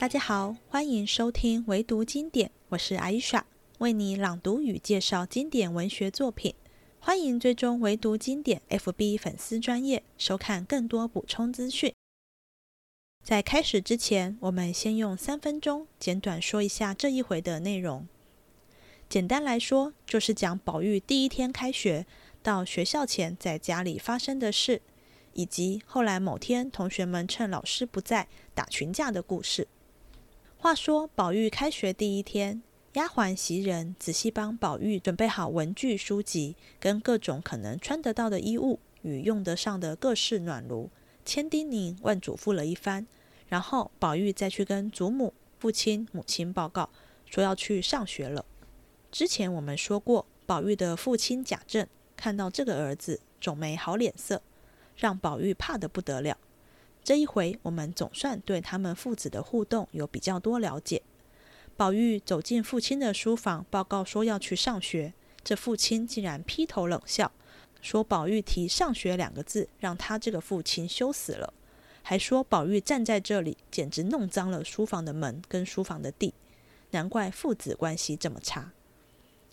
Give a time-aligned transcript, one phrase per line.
[0.00, 3.44] 大家好，欢迎收听唯读经典，我是阿伊莎，
[3.80, 6.54] 为你朗读与介绍经典文学作品。
[6.98, 11.92] 欢迎追踪唯读经典 FB 粉丝专业，收看更多补充资讯。
[13.22, 18.08] 在开始之前，我们先用三分钟简短说一下这一回的内容。
[19.06, 22.06] 简单来说，就是讲宝玉第一天开学
[22.42, 24.80] 到学校前在家里发生的事，
[25.34, 29.68] 以及后来某天同学们趁老师不在打群架的故事。
[30.62, 40.90] 话说，宝玉开学第一天，丫鬟袭人仔细帮宝玉准备好文具、书籍，跟各种可能穿得到的衣物与用得上的各式暖炉。
[41.24, 43.06] 千叮咛万嘱咐了一番，
[43.48, 46.90] 然后宝玉再去跟祖母、父亲、母亲报告，
[47.24, 48.44] 说要去上学了。
[49.10, 51.86] 之前我们说过，宝玉的父亲贾政
[52.18, 54.42] 看到这个儿子，总没好脸色，
[54.94, 56.36] 让宝玉怕得不得了。
[57.02, 61.02] 这一回，我们总算对他们父子的互动有比较多了解。
[61.76, 67.32] 宝玉走进父亲的书房，报告说要去上学，这父亲竟然劈头冷笑。
[67.80, 71.54] 说宝玉提“上学”两个字，让他这个父亲羞死了，
[72.02, 76.34] 还说宝玉站在这里，简直弄脏了书房的门跟书房的地，
[76.90, 78.72] 难怪父子关系这么差。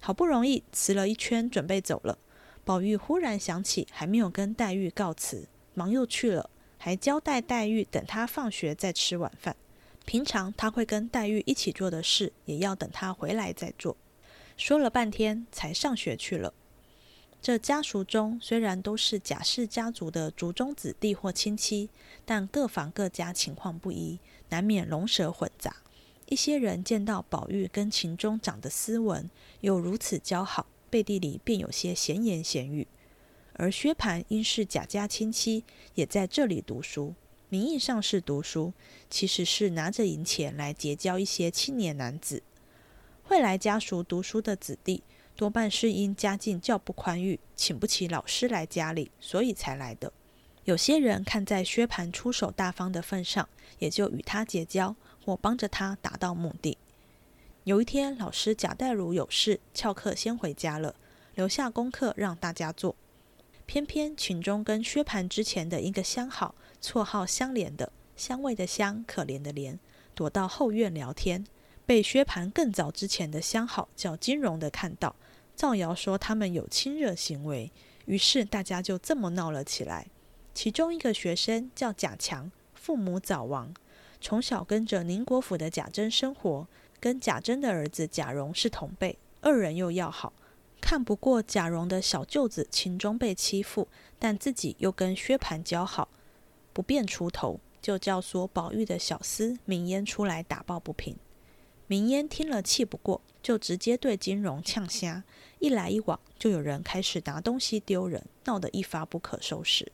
[0.02, 2.18] 好不容易辞了一圈，准备走了，
[2.66, 9.56] 宝玉忽然想起还没有跟黛玉告辞，忙又去了，还交代黛玉等他放学再吃晚饭。
[10.06, 13.98] 平常他会跟黛玉一起做的事，也要等他回来再做。
[14.56, 16.54] 说了半天，才上学去了。
[17.42, 21.90] 这家属中虽然都是贾氏家族的族中子弟或亲戚，
[22.26, 25.76] 但各房各家情况不一，难免龙蛇混杂。
[26.26, 29.30] 一些人见到宝玉跟秦钟长得斯文，
[29.62, 32.88] 又如此交好，背地里便有些闲言闲语。
[33.58, 37.14] 而薛蟠因是贾家亲戚，也在这里读书，
[37.50, 38.72] 名义上是读书，
[39.10, 42.42] 其实是拿着银钱来结交一些青年男子。
[43.24, 45.04] 会来家塾读书的子弟。
[45.36, 50.12] 多半是因家境较不宽裕，请不起老师来家里，所以才来的。
[50.64, 53.48] 有些人看在薛蟠出手大方的份上，
[53.78, 56.76] 也就与他结交，或帮着他达到目的。
[57.66, 60.96] 有一天，老师贾代儒有事翘课先回家了，
[61.36, 62.96] 留下功课让大家做。
[63.68, 69.78] 偏偏群中跟薛蟠之前的一个相好，绰号相连的香味的香，可怜的怜，
[70.16, 71.46] 躲到后院聊天，
[71.86, 75.14] 被薛蟠更早之前的相好叫金荣的看到。
[75.54, 77.70] 造谣说他们有亲热行为，
[78.06, 80.08] 于是大家就这么闹了起来。
[80.54, 83.74] 其中一个学生叫贾强，父母早亡，
[84.22, 86.66] 从小跟着宁国府的贾珍生活，
[87.02, 90.32] 跟贾珍的儿子贾蓉是同辈，二人又要好。
[90.80, 96.10] 看不过贾蓉的小舅子秦钟被欺负，但自己又跟薛蟠交好，
[96.74, 101.18] 不便出头，就叫说宝玉的小厮明烟出来打抱不平。
[101.88, 103.22] 明烟听了气不过。
[103.44, 105.24] 就直接对金荣呛瞎，
[105.60, 109.90] 一来一往，就有人开始拿东西丢人，闹得一发不可收拾。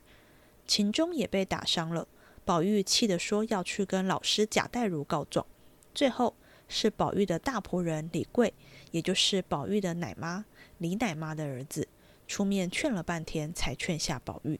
[0.66, 2.08] 秦钟也被打伤了，
[2.44, 5.46] 宝玉气得说要去跟老师贾代儒告状。
[5.94, 6.34] 最后
[6.66, 8.52] 是宝玉的大仆人李贵，
[8.90, 10.44] 也就是宝玉的奶妈
[10.78, 11.88] 李奶妈的儿子，
[12.26, 14.58] 出面劝了半天，才劝下宝玉。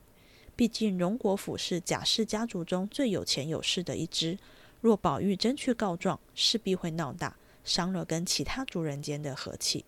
[0.56, 4.38] 毕竟荣国府是贾氏家族中最有钱有势的一支，
[4.80, 7.36] 若宝玉真去告状，势必会闹大。
[7.64, 9.86] 伤了跟其他族人间的和气，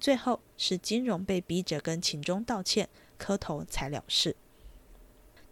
[0.00, 4.34] 最后是金荣被逼着跟秦钟道歉磕头才了事。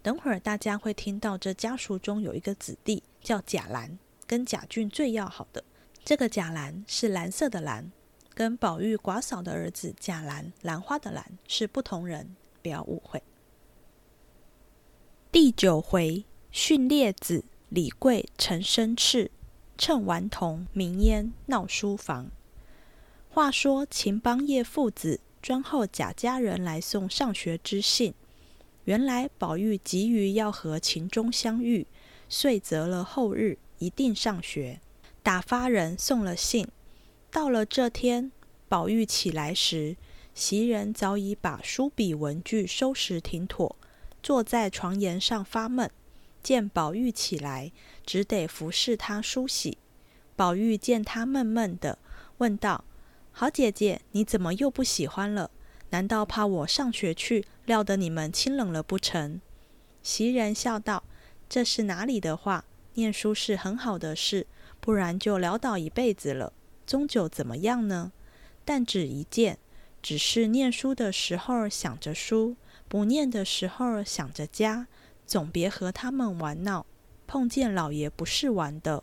[0.02, 5.62] 等会儿大家会听到这家属中有一个子弟叫贾兰，跟贾俊最要好的。
[6.04, 7.92] 这个贾兰是蓝色的蓝，
[8.34, 13.22] 跟宝玉寡嫂的儿子贾兰兰花的兰是不同人，不要误会。
[15.30, 19.30] 第九回训列子李贵陈生赤。
[19.76, 22.30] 趁顽童名烟闹书房。
[23.28, 28.14] 话说秦邦业父子专候贾家人来送上学之信。
[28.84, 31.88] 原来宝玉急于要和秦钟相遇，
[32.28, 34.80] 遂择了后日一定上学。
[35.24, 36.68] 打发人送了信。
[37.34, 38.30] 到了这天，
[38.68, 39.96] 宝玉起来时，
[40.36, 43.74] 袭人早已把书笔文具收拾停妥，
[44.22, 45.90] 坐在床沿上发闷。
[46.44, 47.72] 见宝玉起来，
[48.06, 49.78] 只得服侍他梳洗。
[50.36, 51.98] 宝玉见他闷闷的，
[52.38, 52.84] 问道
[53.32, 55.50] ：“好姐姐，你怎么又不喜欢了？
[55.90, 59.40] 难道怕我上学去，料得你们清冷了不成？”
[60.04, 61.02] 袭人笑道
[61.50, 62.64] ：“这是哪里的话？
[62.94, 64.46] 念书是很好的事，
[64.78, 66.52] 不然就潦倒一辈子了，
[66.86, 68.12] 终究怎么样呢？
[68.64, 69.58] 但只一件，
[70.02, 72.56] 只是念书的时候想着书，
[72.88, 74.86] 不念的时候想着家。”
[75.26, 76.84] 总别和他们玩闹，
[77.26, 79.02] 碰见老爷不是玩的。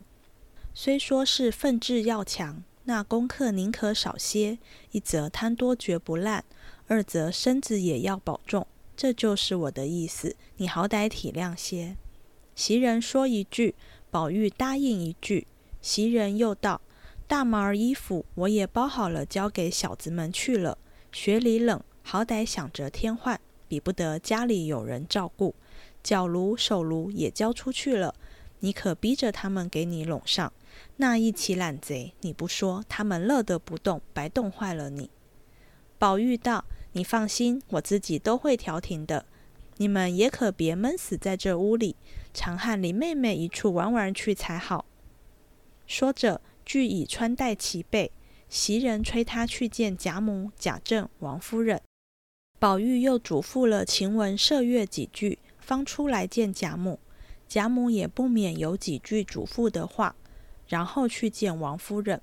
[0.72, 4.60] 虽说是奋志要强，那功课宁可少些，
[4.92, 6.46] 一则贪多绝不烂，
[6.86, 8.68] 二则身子也要保重。
[8.96, 11.98] 这就是我的意思，你好歹体谅些。
[12.56, 13.74] 袭人说一句，
[14.12, 15.48] 宝玉答应一句。
[15.82, 16.82] 袭人又道
[17.32, 20.78] ：“大毛儿衣服我也包好了，交给小子们去了。
[21.14, 23.40] 雪里冷，好歹想着添换，
[23.70, 25.56] 比不得家里有人照顾。
[26.04, 28.14] 脚炉、手炉也交出去了，
[28.60, 30.52] 你可逼着他们给你拢上。
[30.98, 35.10] 那一起懒贼，你不说，他们乐得不动，白冻坏了你。”
[35.98, 36.66] 宝玉道。
[36.92, 39.26] 你放心，我自己都会调停的。
[39.78, 41.96] 你们也可别闷死在这屋里，
[42.34, 44.84] 常和林妹妹一处玩玩去才好。
[45.88, 48.12] 说着，俱已穿戴齐备，
[48.50, 51.82] 袭人催他去见贾母、贾政、王夫人。
[52.60, 57.00] 宝玉又嘱咐了晴雯、麝月几句，方出来见贾母。
[57.48, 60.16] 贾母也不免有几句嘱咐的话，
[60.68, 62.22] 然后去见王夫人，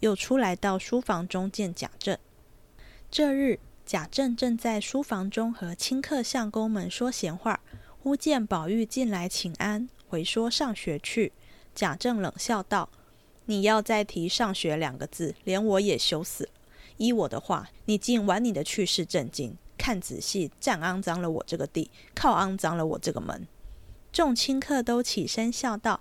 [0.00, 2.16] 又出来到书房中见贾政。
[3.10, 3.58] 这日。
[3.86, 7.58] 贾政正在书房中和亲客相公们说闲话，
[8.00, 11.32] 忽见宝玉进来请安，回说上学去。
[11.74, 12.88] 贾政冷笑道
[13.50, 16.50] ：“你要再提上学两个字，连我也羞死了。
[16.98, 23.48] 依我的话，你尽玩你的去世正经，看仔细，占肮脏了我这个地，靠肮脏了我这个门。”
[24.12, 25.98] 众亲客都起身笑道：“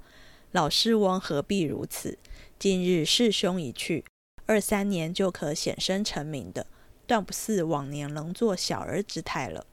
[0.53, 2.19] 老师翁何必如此？
[2.59, 4.05] 今日师兄一去，
[4.45, 6.67] 二三年就可显身成名的。”
[7.07, 9.65] 断不似往年能做小儿之态了。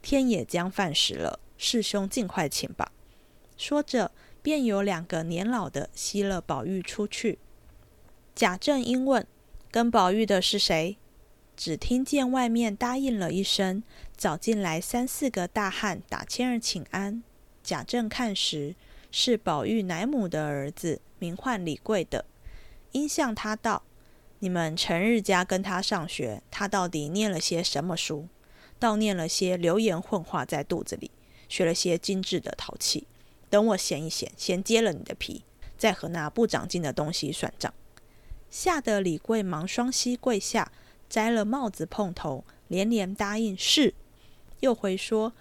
[0.00, 2.90] 天也将饭时了，师兄尽快请吧。
[3.58, 4.10] 说着，
[4.42, 7.38] 便有两个年老的吸了宝玉出去。
[8.34, 9.26] 贾政因问
[9.70, 10.98] ：“跟宝玉的是谁？”
[11.56, 13.82] 只听见外面答应了一声，
[14.16, 17.22] 早进来三四个大汉打千儿请安。
[17.62, 18.74] 贾政看时，
[19.10, 22.24] 是宝玉奶母的儿子，名唤李贵的，
[22.92, 23.84] 因向他道。
[24.40, 28.26] 你们成日家跟他上学，他到底念了些什么书？
[28.80, 31.12] 倒念了些流言混化在肚子里，
[31.48, 33.06] 学了些精致的陶器。
[33.52, 35.44] 等我闲一闲，先揭了你的皮，
[35.76, 37.74] 再和那不长进的东西算账。
[38.48, 40.72] 吓得李贵忙双膝跪下，
[41.06, 43.92] 摘了帽子碰头，连连答应是。
[44.60, 45.34] 又回说：“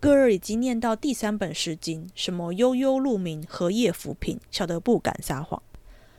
[0.00, 5.62] 哥儿已经念到第三本诗经，什么悠悠鹿鸣，荷叶浮萍，笑得不敢撒谎。”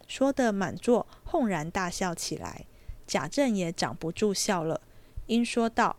[0.08, 2.66] 说的满座轰然大笑起来，
[3.06, 4.80] 贾政也掌不住笑了，
[5.26, 5.98] 因说道：“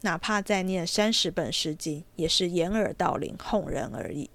[0.00, 4.30] 哪怕再念三十本诗经，也是掩耳盗铃，哄人而已。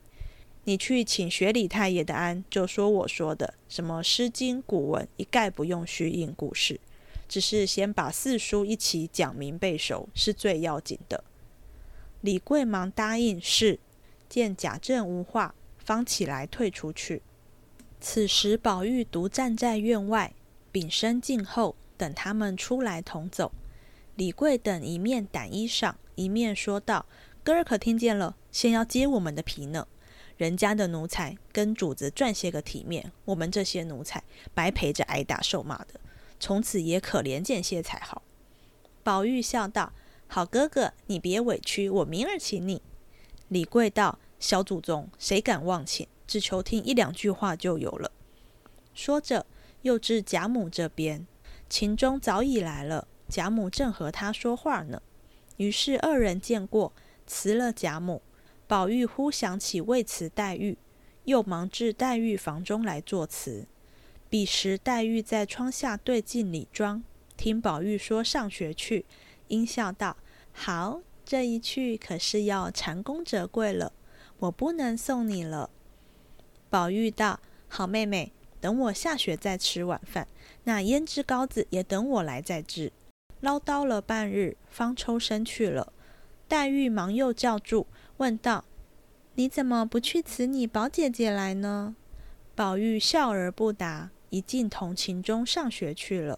[0.63, 6.79] 你去请学李太爷的安，就说我说的什么诗经古文，一概不用虚应故事，
[7.27, 11.23] 只是先把四书一起讲明背熟，是最要紧的。”
[12.21, 13.79] 李贵忙答应是，
[14.29, 17.23] 见贾政无话，方起来退出去。
[17.99, 20.33] 此时，宝玉独站在院外，
[20.71, 23.51] 屏身静候，等他们出来同走。
[24.15, 27.07] 李贵等一面掸衣裳，一面说道
[27.43, 28.35] ：“哥儿可听见了？
[28.51, 29.87] 先要揭我们的皮呢。
[30.41, 34.23] 人家的奴才跟主子赚些个体面，我们这些奴才
[34.55, 35.99] 白陪着挨打受骂的，
[36.39, 38.23] 从此也可怜见些才好。”
[39.03, 39.93] 宝玉笑道
[40.25, 42.81] ：“好哥哥，你别委屈，我明儿请你。”
[43.49, 48.11] 李贵道：“小祖宗，谁敢忘请？”只求听一两句话就有了。
[48.95, 49.45] 说着，
[49.83, 51.27] 又至贾母这边，
[51.69, 55.03] 秦钟早已来了，贾母正和他说话呢。
[55.57, 56.93] 于是二人见过，
[57.27, 58.23] 辞了贾母。
[58.71, 60.77] 宝玉忽想起未辞黛玉，
[61.25, 63.67] 又忙至黛玉房中来作词。
[64.29, 67.03] 彼时黛玉在窗下对镜理妆，
[67.35, 69.05] 听宝玉说上学去，
[69.49, 70.15] 因笑道
[70.55, 73.91] ：“好，这一去可是要蟾宫折桂了，
[74.39, 75.69] 我不能送你了。”
[76.71, 80.25] 宝玉道：“好妹妹，等我下学再吃晚饭。
[80.63, 82.93] 那胭脂膏子也等我来再制。”
[83.41, 85.91] 唠叨了半日，方抽身去了。
[86.47, 87.87] 黛玉忙又叫住，
[88.21, 88.65] 问道
[89.33, 91.95] ：“你怎么不去辞你宝姐姐来呢？”
[92.53, 96.37] 宝玉笑而不答，一进同情中上学去了。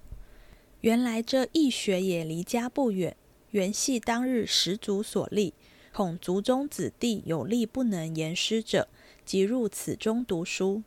[0.80, 3.18] 原来这义学也离家不远，
[3.52, 5.54] 原系当日十族所立，
[5.92, 8.88] 恐族中子弟有力不能言师者。
[9.26, 10.84] 即入此中读书，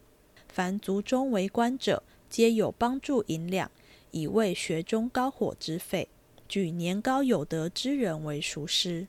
[0.48, 3.70] 凡族中为官者，皆有帮助银两，
[4.12, 6.08] 以为学中高火之费。
[6.48, 9.08] 举年高有德之人为塾师。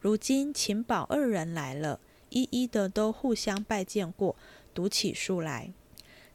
[0.00, 2.00] 如今秦宝二人来了，
[2.30, 4.36] 一一的都互相拜见过，
[4.72, 5.72] 读起书来。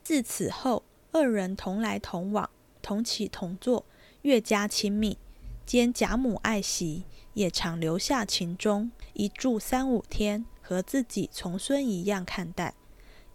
[0.03, 2.49] 自此后，二人同来同往，
[2.81, 3.85] 同起同坐，
[4.23, 5.17] 越加亲密。
[5.65, 7.05] 兼贾母爱惜，
[7.35, 10.45] 也常留下秦钟，一住三五天。
[10.65, 12.73] 和自己从孙一样看待，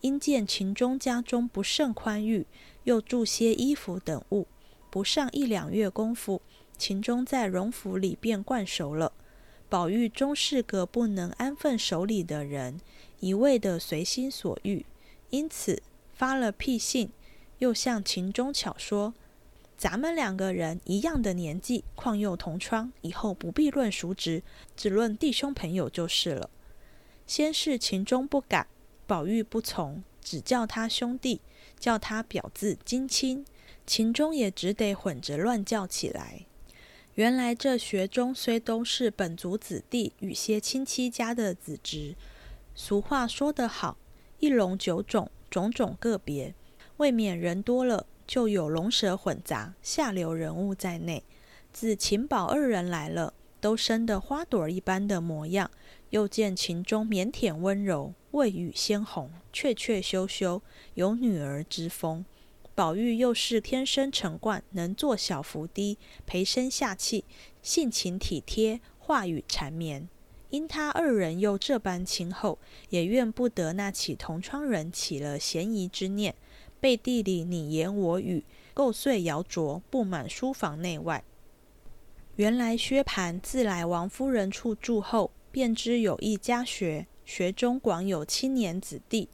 [0.00, 2.46] 因见秦钟家中不甚宽裕，
[2.84, 4.48] 又住些衣服等物，
[4.90, 6.40] 不上一两月功夫，
[6.78, 9.12] 秦钟在荣府里便惯熟了。
[9.68, 12.80] 宝玉终是个不能安分守礼的人，
[13.20, 14.86] 一味的随心所欲，
[15.28, 15.82] 因此
[16.14, 17.10] 发了屁信，
[17.58, 19.12] 又向秦钟巧说
[19.76, 24.42] ：“咱们两个人一样的年纪，况又同窗，以后不必论叔侄，
[24.74, 26.48] 只论弟兄朋友就是了。”
[27.26, 28.66] 先是秦钟不敢，
[29.06, 31.42] 宝玉不从，只叫他兄弟，
[31.78, 33.44] 叫他表字金亲，
[33.86, 36.46] 秦钟也只得混着乱叫起来。
[37.18, 42.14] 原来这学中虽都是本族子弟与些亲戚家的子侄，
[42.76, 43.96] 俗话说得好，
[44.38, 46.54] 一龙九种，种种个别，
[46.98, 51.24] 未免人多了，就有龙蛇混杂、下流人物在内。
[51.72, 55.68] 自秦宝二人来了，都生得花朵一般的模样，
[56.10, 60.62] 又见秦钟腼腆温柔，未语鲜红，怯怯羞羞，
[60.94, 62.24] 有女儿之风。
[62.78, 67.24] 宝玉又是天生沉惯，能做小伏低，陪身下气，
[67.60, 70.08] 性情体贴，话语缠绵。
[70.50, 76.36] 因他二人又这般亲厚，也怨不得那起同窗人起了嫌疑之念，
[76.78, 81.24] 背地里你言我语，构碎谣诼，布满书房内外。
[82.36, 89.28] 原来薛蟠自来王夫人处住后，便知有一家学，学中广有青年子弟，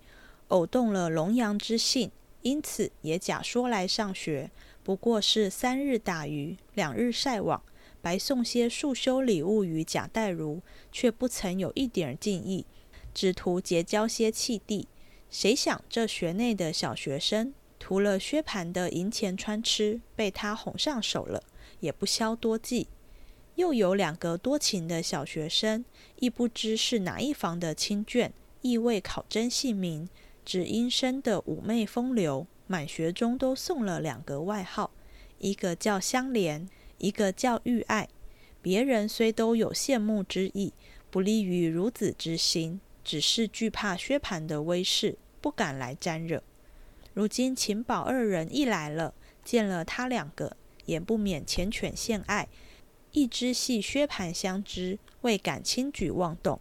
[0.49, 2.11] 偶动了龙阳之性。
[2.45, 4.51] 因此也假说来上学，
[4.83, 7.63] 不过是三日打鱼，两日晒网，
[8.03, 10.61] 白送些束修礼物与贾代儒，
[10.93, 12.67] 却不曾有一点敬意，
[13.15, 14.87] 只图结交些契弟。
[15.31, 21.43] 谁想这学内的小学生，图了薛蟠的银钱穿吃，被他哄上手了，
[21.81, 22.89] 也不消多计。
[23.55, 25.83] 又有两个多情的小学生，
[26.17, 30.11] 亦不知是哪一房的亲眷，亦未考真姓名。
[30.45, 34.91] 只因生的妩媚风流，满学中都送了两个外号，
[35.39, 38.09] 一个叫香莲，一个叫玉爱。
[38.61, 40.73] 别人虽都有羡慕之意，
[41.11, 46.43] 不利于孺子之心，只是惧怕薛蟠的威势，不敢来沾惹。
[47.13, 52.49] 如今秦宝二人一来了，见了他两个，也不免缱绻献爱，
[53.13, 56.61] 一知系薛蟠相知，未敢轻举妄动。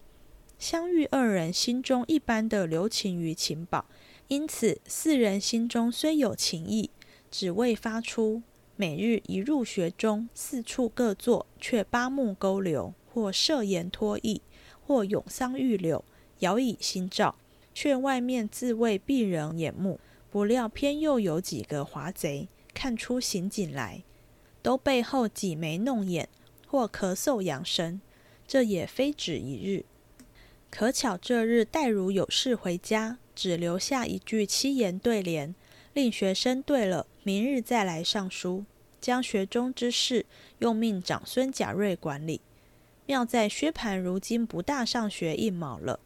[0.63, 3.86] 相遇二人心中一般的留情于情宝，
[4.29, 6.89] 因此四人心中虽有情意，
[7.29, 8.41] 只未发出。
[8.77, 14.41] 每日一入学中，四处各坐，却八目勾留，或设言托意，
[14.88, 16.05] 或咏桑玉柳，
[16.39, 17.36] 摇以心照，
[17.74, 20.00] 却外面自谓避人眼目。
[20.32, 24.01] 不料偏又有几个华贼看出刑警来，
[24.62, 26.29] 都背后挤眉弄眼，
[26.65, 28.00] 或咳嗽扬声。
[28.48, 29.84] 这也非止一日。
[30.75, 35.53] 可巧这日黛如有事回家，只留下一句七言对联，
[35.94, 38.65] 令学生对了，明日再来上书。
[39.00, 40.25] 将学中之事，
[40.58, 42.42] 用命长孙贾瑞管理。
[43.06, 46.00] 妙在薛蟠如今不大上学一卯了，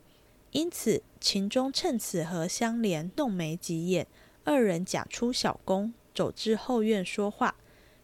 [0.51, 4.05] 因此秦钟趁此和相连弄眉挤眼，
[4.43, 7.55] 二人假出小工，走至后院说话。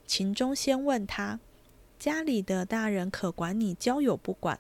[0.08, 1.42] 秦钟先问他：
[2.00, 4.58] 家里的大人可管你交友不管？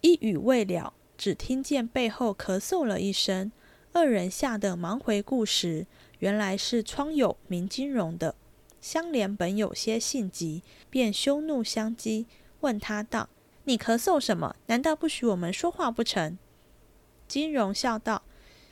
[0.00, 0.94] 一语未了。
[1.16, 3.52] 只听见背后咳嗽了一声，
[3.92, 5.86] 二人吓得忙回顾时，
[6.18, 8.34] 原来是窗友名金荣的。
[8.80, 12.26] 香莲本有些性急，便羞怒相激，
[12.60, 13.28] 问他道
[13.64, 14.56] ：“你咳嗽什么？
[14.66, 16.36] 难道不许我们说话不成？”
[17.26, 18.22] 金荣笑道：“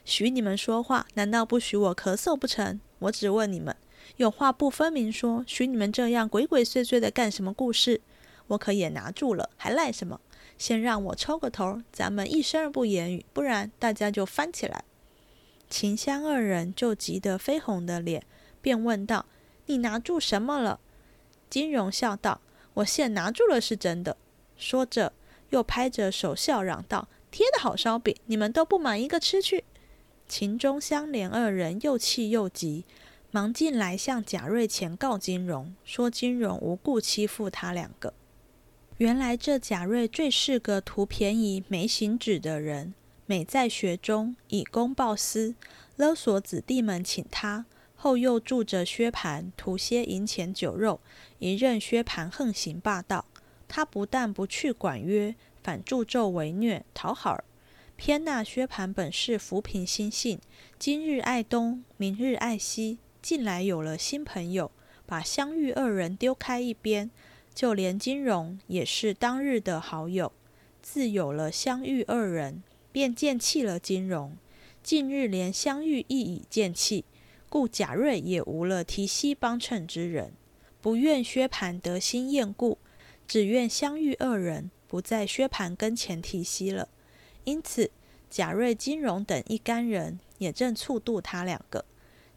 [0.04, 2.80] 许你们说话，难道不许我咳嗽不成？
[2.98, 3.74] 我只问你们，
[4.16, 8.02] 有话不分明说，许你们这样鬼鬼祟祟的干什么故事？
[8.48, 10.20] 我可也拿住了，还赖什么？”
[10.62, 14.84] 先让我抽个头，咱们一声不言语，不然大家就翻起来。
[15.68, 18.24] 秦香二人就急得绯红的脸，
[18.60, 19.26] 便问道
[19.66, 20.78] ：“你拿住什么了？”
[21.50, 22.40] 金荣笑道
[22.74, 24.16] ：“我现拿住了，是真的。”
[24.56, 25.12] 说着，
[25.50, 29.64] 又拍着手笑嚷道：“贴的好烧饼，你们都不买一个吃去！”
[30.28, 32.84] 秦钟、香莲二人又气又急，
[33.32, 38.14] 忙进来向贾瑞前告金荣，说金荣无故欺负他两个。
[38.98, 42.94] 原来这贾瑞最是个图便宜没行止的人，
[43.26, 45.54] 每在学中以公报私，
[45.96, 47.64] 勒索子弟们请他，
[47.96, 51.00] 后又助着薛蟠图些银钱酒肉，
[51.38, 53.24] 一任薛蟠横行霸道。
[53.66, 57.42] 他不但不去管约，反助纣为虐讨好。
[57.96, 60.38] 偏那薛蟠本是浮萍心性，
[60.78, 64.70] 今日爱东，明日爱西，近来有了新朋友，
[65.06, 67.10] 把相遇二人丢开一边。
[67.54, 70.32] 就连金荣也是当日的好友，
[70.80, 74.36] 自有了相遇二人，便见弃了金荣。
[74.82, 77.04] 近日连相遇亦已见弃，
[77.48, 80.32] 故贾瑞也无了提膝帮衬之人，
[80.80, 82.78] 不愿薛蟠得心厌故，
[83.28, 86.88] 只愿相遇二人不在薛蟠跟前提膝了。
[87.44, 87.90] 因此，
[88.28, 91.84] 贾瑞、金荣等一干人也正促度他两个。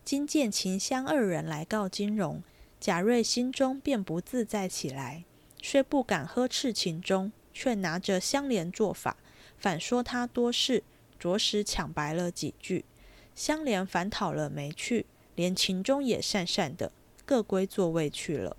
[0.03, 2.43] 今见秦香二人来告金荣，
[2.85, 5.25] 贾瑞心中便不自在起来，
[5.59, 9.17] 虽不敢呵斥秦钟，却拿着香莲做法，
[9.57, 10.83] 反说他多事。
[11.17, 12.85] 着实抢白了几句，
[13.33, 16.91] 香莲反讨了没趣，连秦钟也讪讪的，
[17.25, 18.55] 各归座位去了。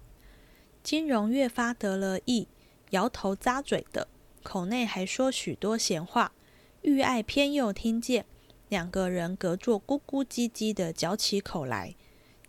[0.82, 2.48] 金荣越发得了意，
[2.90, 4.08] 摇头咂嘴的，
[4.42, 6.32] 口内还说许多闲话。
[6.82, 8.26] 玉爱偏又听见，
[8.68, 11.94] 两个人隔座咕咕唧唧的嚼起口来。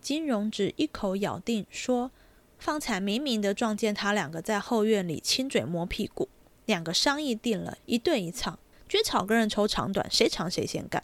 [0.07, 2.11] 金荣只一口咬定说
[2.57, 6.29] ：“方才明明的撞见他两个在后院里亲嘴摸屁股，
[6.65, 11.03] 两个商议定了，一对一唱。”绝草跟人抽长短，谁长谁先干。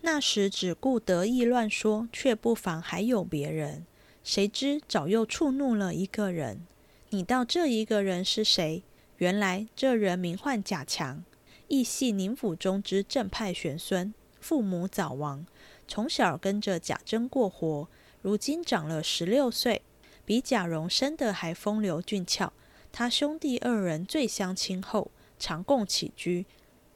[0.00, 3.86] 那时只顾得意乱说，却不妨还有别人。
[4.24, 6.66] 谁知早又触怒了一个人。
[7.10, 8.82] 你道这一个人是谁？
[9.18, 11.22] 原来这人名唤贾强，
[11.68, 15.46] 亦系宁府中之正派玄孙，父母早亡，
[15.86, 17.88] 从小跟着贾珍过活，
[18.22, 19.82] 如今长了十六岁，
[20.24, 22.52] 比贾蓉生得还风流俊俏。
[22.92, 26.44] 他兄弟二人最相亲厚，常共起居。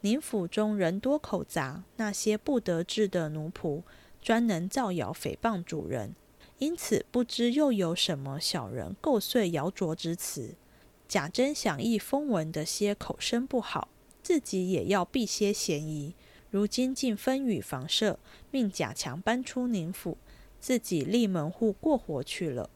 [0.02, 3.82] 宁府中人多口杂，那些不得志的奴仆
[4.20, 6.14] 专能造谣诽谤主人，
[6.58, 10.54] 因此不知又有什么小人构碎谣诼之词。
[11.08, 13.88] 贾珍想意风闻的些口声不好，
[14.22, 16.14] 自己也要避些嫌疑。
[16.50, 18.18] 如今竟分与房舍，
[18.50, 20.18] 命贾强搬出宁府，
[20.64, 22.70] 自己立门户过活去了。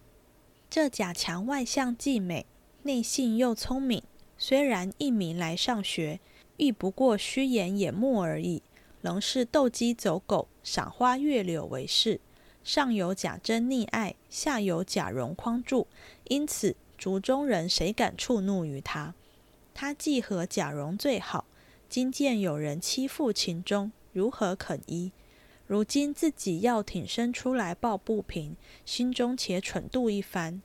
[0.68, 2.44] 这贾强外向既美，
[2.82, 4.02] 内性又聪明，
[4.36, 6.20] 虽然一名来上学。
[6.58, 8.62] 亦不过虚言掩目而已，
[9.00, 12.20] 仍是斗鸡走狗、赏花月柳为事。
[12.62, 15.86] 上有贾珍溺爱，下有贾蓉匡助，
[16.24, 19.14] 因此族中人谁敢触怒于他？
[19.72, 21.46] 他既和贾蓉最好，
[21.88, 25.10] 今见有人欺负秦钟，如何肯依？
[25.68, 30.62] 如今自己要挺身出来抱不平，心中且蠢度一番。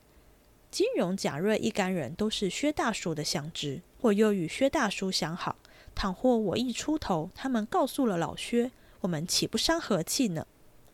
[0.70, 5.56] 金荣、贾瑞一干人都是薛大叔的相知，我又与薛大叔相好。
[5.94, 8.70] 倘或我一出头，他们告诉了老薛，
[9.02, 10.46] 我们岂不伤和气呢？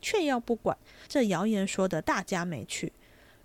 [0.03, 2.93] 却要不管这谣言说的大家没趣。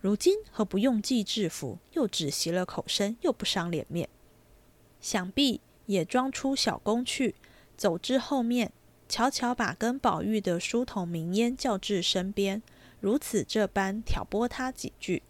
[0.01, 4.09] 如今何不用计制服，又只袭了口声，又不伤脸面？
[4.99, 7.35] 想必也装出小工去，
[7.77, 8.71] 走至后面，
[9.07, 12.61] 悄悄把跟宝玉的书童明烟叫至身边，
[12.99, 15.21] 如此这般挑拨他几句。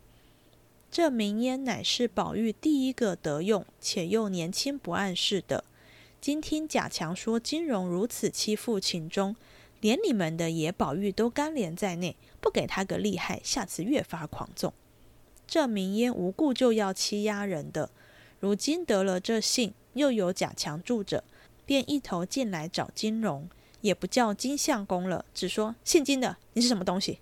[0.89, 5.65] 这明烟乃是宝玉第一个得用，且又年轻不谙事的。
[6.21, 9.35] 今听贾强说金荣如此欺负秦钟，
[9.81, 14.73] 连你们的野宝玉都干连在内，不给他个厉害，下次越发狂纵。
[15.45, 17.91] 这明烟无故就要欺压人的，
[18.39, 21.23] 如今得了这信，又有贾强住着，
[21.65, 23.47] 便一头进来找金荣，
[23.85, 27.19] 也不叫金相公了，只说姓金的，你是什么东西？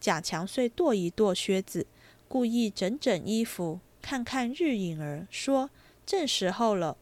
[0.00, 1.84] 贾强遂跺一跺靴子，
[2.28, 5.68] 故意整整衣服，看看日影儿，说
[6.06, 6.96] 正时候了。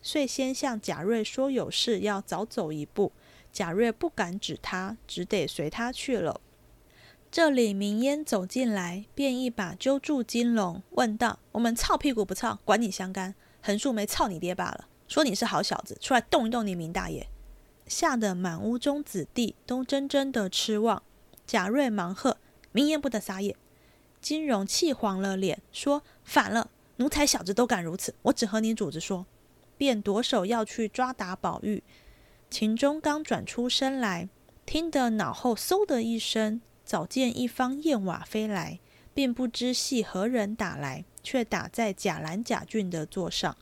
[0.00, 3.12] 遂先向贾瑞说有事要早走一步，
[3.52, 6.40] 贾瑞不敢指他，只得随他去了。
[7.30, 13.34] 这里明烟走进来，便一把揪住金龙，问道：“我们操屁股不操，管你相干？
[13.60, 14.88] 横竖没操你爹罢了。
[15.06, 17.28] 说你是好小子，出来动一动你明大爷！”
[17.90, 21.02] 吓得满屋中子弟都真真的痴望。
[21.44, 22.38] 贾瑞忙喝
[22.70, 23.56] ：“明烟不得撒野！”
[24.22, 29.26] 金荣气黄了脸，说：“反了，奴才小子都敢如此，我只和你主子说。”
[29.76, 31.82] 便夺手要去抓打宝玉，
[32.48, 34.28] 秦钟刚转出身来，
[34.64, 38.78] 听得脑后嗖的一声，早见一方燕瓦飞来，
[39.12, 43.56] 并不知系何人打来，却打在贾兰、贾俊的座上。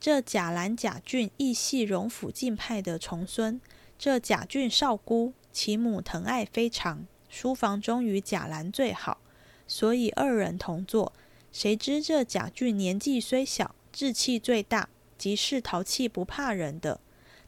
[0.00, 3.60] 这贾兰、贾俊亦系荣府近派的重孙，
[3.98, 9.18] 这贾俊少孤，其母疼爱非常，书房中与贾兰最好，
[9.66, 11.12] 所以二人同坐。
[11.50, 14.88] 谁知这贾俊年纪虽小，志气最大。
[15.18, 17.00] 即是淘气不怕人的，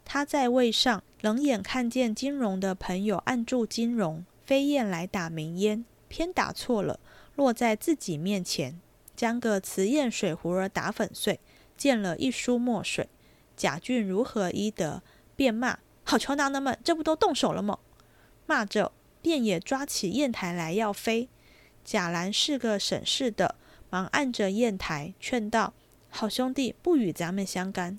[0.05, 6.99] 他在位上冷眼看见金荣的朋友按住金荣，飞燕来打明烟，偏打错了，
[7.37, 8.81] 落在自己面前，
[9.15, 11.39] 将个瓷砚水壶儿打粉碎，
[11.81, 13.09] 溅了一书墨水。
[13.57, 15.03] 贾俊如何医得？
[15.35, 17.79] 便骂：“好穷囊的们，这不都动手了吗？”
[18.45, 21.31] 骂着，便也抓起砚台来要飞。
[21.83, 23.55] 贾兰是个省事的，
[23.89, 25.73] 忙按着砚台，劝道。
[26.11, 27.99] 好兄弟，不与咱们相干。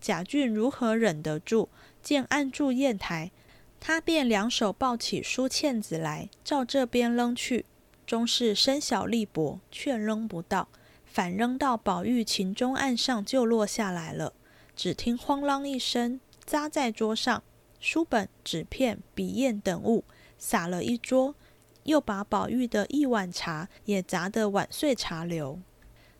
[0.00, 1.68] 贾俊如何忍得住？
[2.00, 3.32] 见按住砚台，
[3.80, 7.64] 他便两手抱起书签子来，照这边扔去，
[8.06, 10.68] 终是身小力薄，却扔不到，
[11.16, 14.34] 反扔到宝玉琴中案上就落下来了。
[14.76, 17.42] 只听哐啷一声，砸在桌上，
[17.80, 20.04] 书本、纸片、笔砚等物
[20.36, 21.34] 洒了一桌，
[21.84, 25.58] 又把宝玉的一碗茶也砸得碗碎茶流。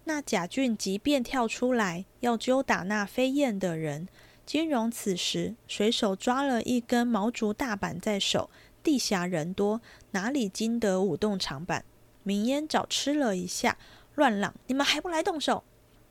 [0.04, 4.09] 那贾俊即便跳出来要揪打那飞燕的人。
[4.46, 8.48] 金荣此时随手抓了一根毛竹大板在手，
[8.82, 9.82] 地下人多，
[10.12, 11.85] 哪里经得舞动长板？
[12.22, 13.76] 明烟早吃了一下，
[14.16, 15.62] 乱嚷：“你们还不来动手？”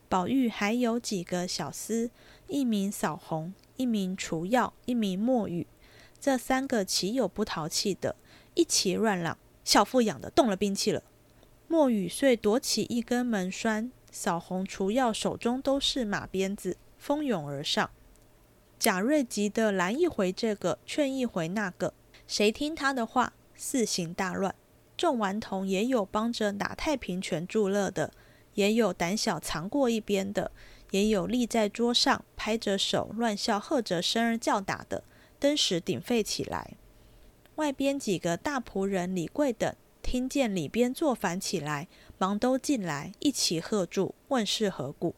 [0.08, 2.10] 宝玉还有几个小厮，
[2.48, 5.68] 一名扫红，一名除药，一名墨雨，
[6.20, 8.16] 这三个岂有不淘气的？
[8.54, 11.04] 一起乱嚷：“小妇养的动了兵器了！”
[11.68, 17.90] 墨雨遂夺起一根门栓，扫红、除药手中都是马鞭子，蜂拥而上。
[18.78, 21.94] 贾瑞急得拦一回这个，劝一回那个，
[22.28, 23.34] 谁听他的话？
[23.56, 24.54] 四行大乱。
[24.98, 28.12] 众顽童也有帮着打太平拳助乐的，
[28.54, 30.52] 也有胆小藏过一边的，
[30.92, 35.04] 也有立在桌上拍着手乱笑、喝着声儿叫打的，
[35.40, 36.76] 登时鼎沸起来。
[37.56, 45.16] 外边几个大仆人李贵等听见里边作反起来，忙都进来一起喝住，问是何故。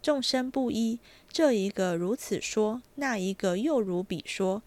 [0.00, 1.00] 众声不一，
[1.30, 4.62] 这一个如此说，那一个又如彼说。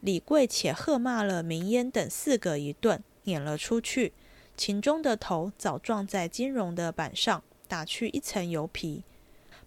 [0.00, 4.12] 李贵且喝骂了明烟等四个一顿，撵了出去。
[4.56, 9.02] 秦钟的头早撞在金荣的板上，打去一层油皮。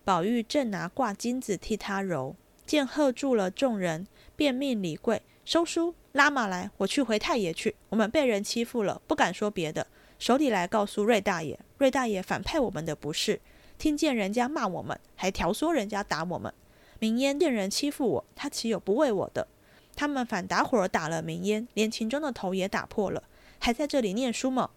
[0.04, 7.76] 宝玉正拿挂金子替他揉，见喝住了众人，便命李贵收书拉马来，我去回太爷去。
[7.90, 9.86] 我们被人欺负了，不敢说别的，
[10.18, 13.40] 手里来告诉瑞大爷，瑞大爷反派我们的不是。
[13.78, 16.52] 听见人家骂我们，还挑唆人家打我们。
[16.98, 19.48] 明烟见人欺负我，他岂有不为我的？
[19.96, 23.24] 他们反打伙打了明烟，连秦钟的头也打破了，
[23.60, 24.72] 还在这里念书吗？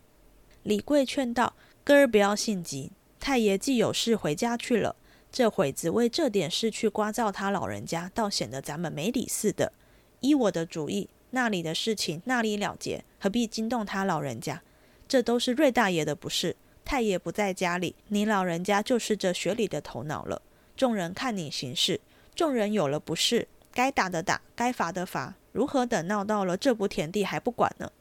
[0.63, 4.97] 李贵劝道：“哥儿不要性急，太爷既有事回家去了，
[5.31, 9.73] 这会子为这点事去刮噪他老人家，倒显得咱们没理似的。
[10.21, 14.63] 依我的主意，那里的事情那里了结，何必惊动他老人家？
[15.09, 20.43] 这都是瑞大爷的不是。”太爷不在家里，你老人家就是这学里的头脑了。
[20.77, 22.01] 众人看你行事，
[22.35, 27.93] 众人有了不是，该打的打，该罚的罚，如何等闹到了这步田地还不管呢？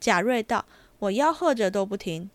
[0.00, 0.64] 贾瑞道
[1.00, 2.30] ：“我吆喝着都不停。”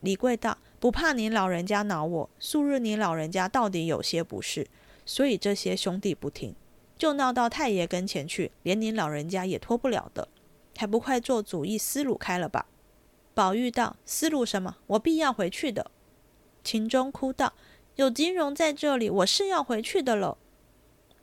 [0.00, 4.66] 李贵道：“不怕您老人家恼我，素日您老人家到底有些不是，
[5.04, 6.54] 所以这些兄弟不听，
[6.96, 10.28] 就闹到太爷跟前去，连您老人家也脱不了的，
[10.76, 12.66] 还不快做主意思路开了吧？”
[13.34, 14.76] 宝玉道：“思路什么？
[14.88, 15.90] 我必要回去的。”
[16.62, 17.54] 秦钟哭道
[17.96, 20.36] ：“有金荣在这里，我是要回去的了。”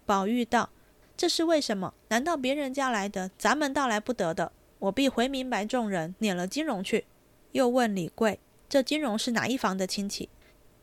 [0.06, 0.70] 宝玉道
[1.16, 1.94] ：“这是为什么？
[2.10, 4.52] 难道别人家来的，咱们倒来不得的？
[4.80, 7.06] 我必回明白众人，撵了金荣去。”
[7.54, 10.30] 又问李贵：“这金荣是哪一房的亲戚？”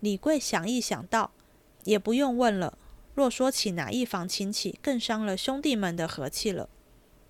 [0.00, 1.30] 李贵想一想道
[1.84, 2.78] ：“也不用问了。
[3.14, 6.68] 若说起哪一房亲戚，更伤了兄弟们的和气了。”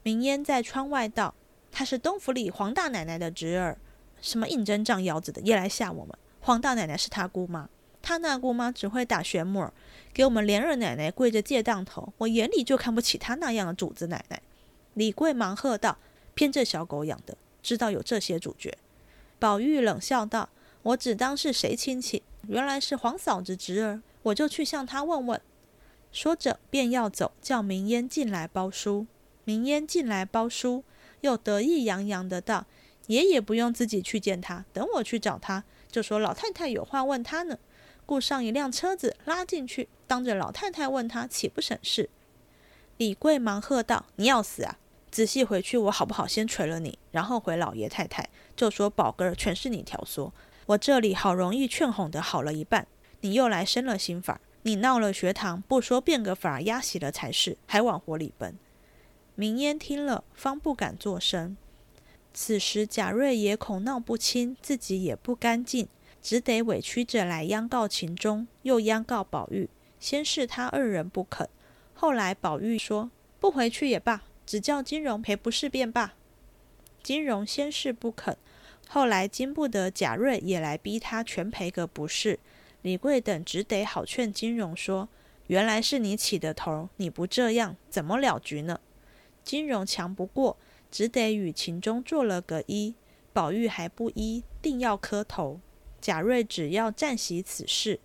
[0.05, 1.35] 明烟在窗外道
[1.73, 3.79] ：“他是东府里黄大奶奶的侄儿。”
[4.23, 6.17] 什么应征仗腰子的也来吓我们？
[6.41, 7.69] 黄大奶奶是他姑妈，
[8.01, 9.73] 他那姑妈只会打旋木儿，
[10.15, 12.13] 给我们连二奶奶跪着借当头。
[12.19, 14.41] 我眼里就看不起他那样的主子奶奶。
[14.95, 15.99] 李贵忙喝道
[16.35, 18.77] ：“偏这小狗养的，知道有这些主角。”
[19.39, 20.49] 宝玉冷笑道
[20.83, 25.41] ：“我只当是谁亲戚，原来是黄嫂子侄儿，我就去向他问问。”
[26.13, 29.07] 说着便要走，叫明烟进来包书。
[29.45, 30.85] 明烟进来包书，
[31.23, 32.67] 又得意洋洋的道。
[33.09, 37.59] 爷爷不用自己去见他，等我去找他，就说老太太有话问他呢。
[38.07, 42.11] 雇上一辆车子拉进去，当着老太太问他，岂不省事？
[42.99, 44.79] 李贵忙喝道：“你要死啊！
[45.13, 50.33] 仔细回去，我好不好先捶了你，然后回老爷太太，就说宝哥儿全是你挑唆。
[50.65, 52.87] 我这里好容易劝哄的好了一半，
[53.21, 58.57] 你又来生了新法，你闹了学堂，不说变个法压死了才是，还往火里奔。”
[59.37, 61.59] 明烟听了，方不敢作声。
[62.33, 65.89] 此时贾瑞也恐闹不清，自己也不干净，
[66.23, 69.69] 只得委屈着来央告秦钟，又央告宝玉。
[70.01, 71.47] 先是他二人不肯，
[71.93, 74.23] 后来宝玉说不回去也罢，
[74.53, 76.13] 只叫金荣赔不是便罢。
[77.03, 78.37] 金荣先是不肯，
[78.87, 82.39] 后来经不得贾瑞也来逼他全赔个不是。
[82.83, 85.09] 李贵等只得好劝金荣说
[85.49, 88.79] ：“原来是你起的头，你不这样怎么了局呢？”
[89.43, 90.59] 金荣强不过。
[90.91, 92.93] 只得与秦钟做了个揖，
[93.33, 95.61] 宝玉还不依，定要磕头。
[95.99, 97.99] 贾瑞只要暂息此事，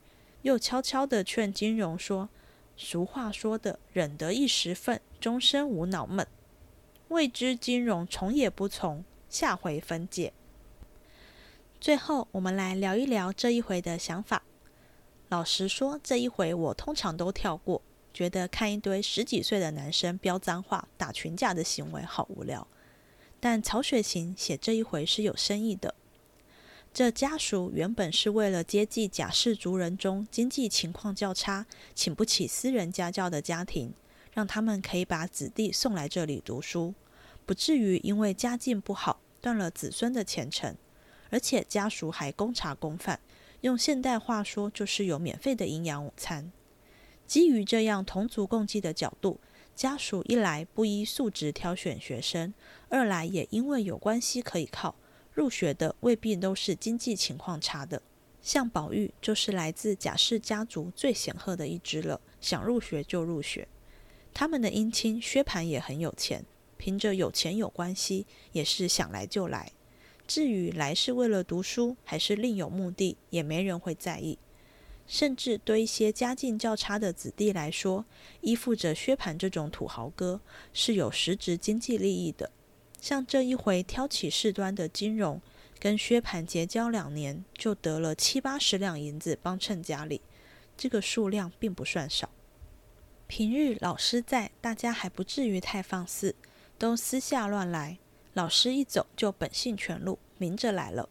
[0.44, 2.30] 又悄悄地劝金荣说
[2.78, 6.26] ：“俗话说的，忍得一时愤，终身无恼闷。”
[7.10, 10.34] 未知金融从也不从，下回分解。
[11.80, 14.43] 最后，我们来聊一聊这一回的想法。
[15.30, 17.82] 老实说，这一回我通常都跳过，
[18.13, 22.67] 觉得看一堆十几岁的男生飙脏话、打群架的行为好无聊。
[23.39, 25.96] 但曹雪芹写这一回是有深意的。
[26.93, 33.93] 这家属原本是为了接济贾氏族人中经济情况较差、请不起私人家教的家庭，
[34.38, 36.93] 让他们可以把子弟送来这里读书，
[37.43, 40.78] 不至于因为家境不好断了子孙的前程。
[41.32, 43.19] 而且家属还供茶供饭，
[43.62, 46.52] 用现代话说就是有免费的营养午餐。
[47.26, 49.39] 基于这样同族共济的角度，
[49.73, 52.54] 家属一来不依素质挑选学生，
[52.89, 54.93] 二来也因为有关系可以靠，
[55.34, 58.04] 入学的未必都是经济情况差的。
[58.43, 63.67] 像宝玉就是来自贾氏家族最显赫的一支了，想入学就入学。
[64.39, 66.45] 他们的姻亲薛蟠也很有钱，
[66.78, 69.71] 凭着有钱有关系，也是想来就来。
[70.28, 74.38] 至于来是为了读书，还是另有目的，也没人会在意。
[75.08, 78.06] 甚至对一些家境较差的子弟来说，
[78.41, 80.39] 依附着薛蟠这种土豪哥
[80.71, 82.52] 是有实质经济利益的。
[83.02, 85.41] 像这一回挑起事端的金融，
[85.80, 90.21] 跟薛蟠结交两年，就得了七八十两银子帮衬家里，
[90.78, 92.30] 这个数量并不算少。
[93.28, 96.34] 平日老师在，大家还不至于太放肆，
[96.80, 98.00] 都私下乱来。
[98.34, 101.10] 老师一走，就本性全露，明着来了。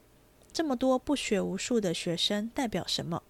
[0.51, 3.23] 这么多不学无术的学生，代表什么？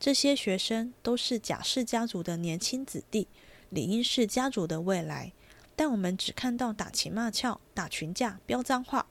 [0.00, 3.28] 这些学生都是贾氏家族的年轻子弟，
[3.68, 5.32] 理应是家族的未来。
[5.76, 9.06] 但我们只看到打情骂俏、打群架、飙脏话，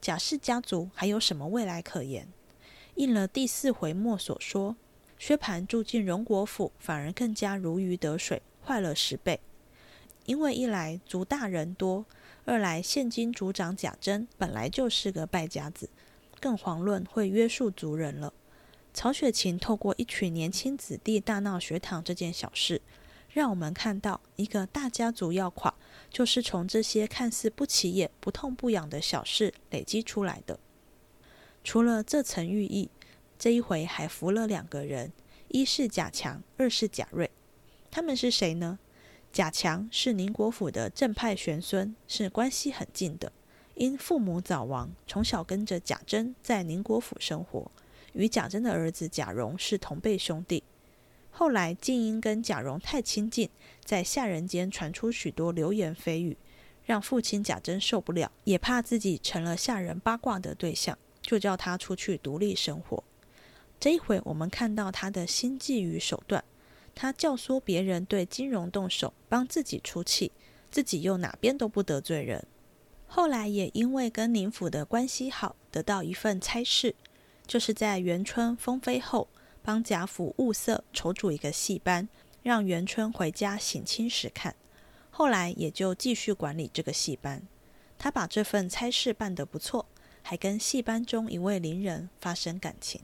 [0.00, 2.28] 贾氏家族还有什么未来可言？
[2.96, 4.76] 应了第四回末所说，
[5.18, 9.40] 薛蟠住进荣国府，反而更加如鱼得水，坏了十倍。
[10.26, 12.04] 因为一来族大人多。
[12.44, 15.90] 二来，现今族长贾珍本来就是个败家子，
[16.40, 18.32] 更遑论会约束族人了。
[18.94, 22.80] 曹雪芹透过一群年轻子弟大闹学堂这件小事，
[23.30, 25.74] 让我们看到一个大家族要垮，
[26.10, 30.58] 就是从这些看似不起眼、不痛不痒的小事累积出来的。
[31.62, 32.88] 除了这层寓意，
[33.38, 35.12] 这一回还扶了两个人，
[35.46, 37.30] 一是贾强，二是贾瑞。
[37.90, 38.78] 他们是谁呢？
[39.32, 43.32] 贾强是宁国府的正派玄孙，是关系很近的。
[43.76, 47.70] 因父母早亡，从小跟着贾珍在宁国府生活，
[48.14, 50.64] 与贾珍的儿子贾蓉是同辈兄弟。
[51.30, 53.48] 后来竟因跟贾蓉太亲近，
[53.84, 56.36] 在下人间传出许多流言蜚语，
[56.84, 63.04] 让父亲贾珍受不了，也怕自己成了下人八卦的对象，就叫他出去独立生活。
[63.80, 66.42] 这一回，我们看到他的心计与手段。
[66.94, 70.32] 他教唆别人对金融动手，帮自己出气，
[70.68, 72.44] 自己又哪边都不得罪人。
[73.06, 76.96] 后来也因为跟宁府的关系好，得到一份差事，
[77.46, 79.28] 就是在元春封妃后，
[79.62, 82.08] 帮贾府物色筹组一个戏班，
[82.42, 84.56] 让元春回家省亲时看。
[85.10, 87.42] 后来也就继续管理这个戏班。
[87.96, 89.86] 他把这份差事办得不错，
[90.22, 93.00] 还跟戏班中一位伶人发生感情。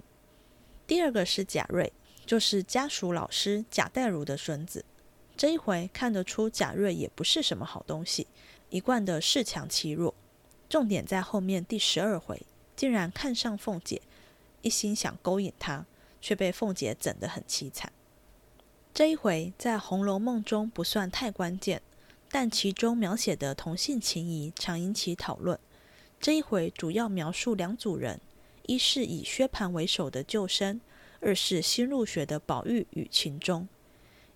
[0.86, 1.92] 第二个是贾瑞。
[2.26, 4.82] 就是家属老师贾代儒的孙子，
[5.36, 8.26] 这一回看得出贾瑞也不是什么好东西，
[8.70, 10.14] 一贯的恃强欺弱。
[10.70, 12.40] 重点在后面第十二回，
[12.74, 14.00] 竟然看上凤姐，
[14.62, 15.84] 一心想勾引她，
[16.22, 17.92] 却被凤姐整得很凄惨。
[18.94, 21.82] 这一回在《红楼梦》中不算太关键，
[22.30, 25.60] 但其中描写的同性情谊常引起讨论。
[26.18, 28.18] 这一回主要描述两组人，
[28.66, 30.80] 一是以薛蟠为首的旧生。
[31.20, 33.66] 二是新入学的宝玉与秦钟。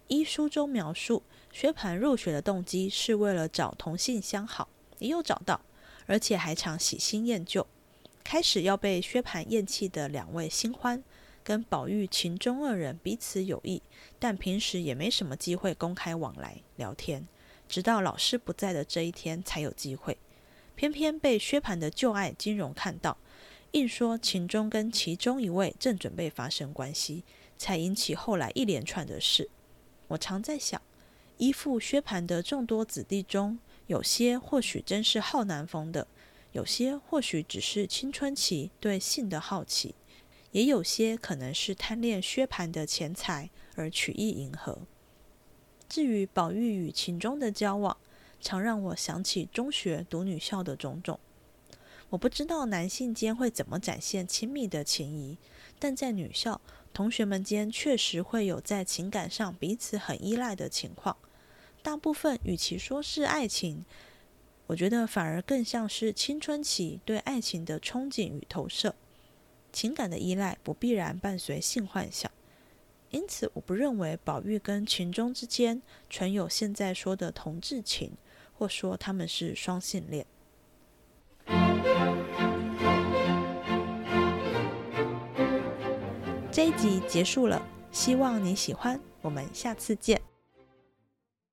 [0.07, 5.61] 一书中描述，薛蟠入学的动机是为了找同性相好，也有找到，
[6.07, 7.67] 而且还常喜新厌旧。
[8.25, 11.05] 开始要被薛蟠厌弃的两位新欢，
[11.45, 13.83] 跟宝玉、秦钟二人彼此有意，
[14.19, 17.29] 但平时也没什么机会公开往来聊天，
[17.69, 20.17] 直到老师不在的这一天才有机会。
[20.75, 23.19] 偏偏被薛蟠的旧爱金荣看到。
[23.72, 27.22] 硬说秦钟跟其中一位正准备发生关系，
[27.59, 29.50] 才引起后来一连串的事。
[30.09, 30.81] 我常在想，
[31.37, 36.07] 依附薛蟠的众多子弟中，有些或许真是好男风的，
[36.52, 39.94] 有些或许只是青春期对性的好奇，
[40.52, 44.78] 也有些可能是贪恋薛蟠的钱财而曲意迎合。
[45.90, 47.96] 至于宝玉与秦钟的交往，
[48.40, 51.20] 常让我想起中学读女校的种种。
[52.11, 55.37] 我不知道男性间会怎么展现亲密的情谊，
[55.79, 56.61] 但在女校，
[56.94, 61.16] 同学们间确实会有在情感上彼此很依赖的情况。
[61.83, 63.85] 大部分与其说是爱情，
[64.68, 68.94] 我觉得反而更像是青春期对爱情的憧憬与投射。
[69.71, 72.31] 情感的依赖不必然伴随性幻想，
[73.11, 78.12] 因此我不认为宝玉跟秦钟之间存有现在说的同志情，
[78.55, 80.27] 或说他们是双性恋。
[86.51, 87.62] 这一集结束了，
[87.93, 90.21] 希望你喜欢，我们下次见。